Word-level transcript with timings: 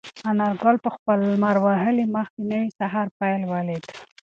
انارګل 0.31 0.75
په 0.85 0.89
خپل 0.95 1.17
لمر 1.31 1.55
وهلي 1.65 2.05
مخ 2.15 2.27
د 2.35 2.39
نوي 2.51 2.69
سهار 2.79 3.07
پیل 3.19 3.41
ولید. 3.53 3.83